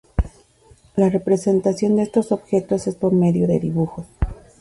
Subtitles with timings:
[0.95, 4.07] La representación de estos objetos es por medio de dibujos.